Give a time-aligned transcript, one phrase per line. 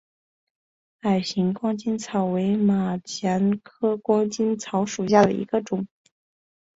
[1.01, 5.85] 矮形光巾草为马钱科光巾草属下的一个种。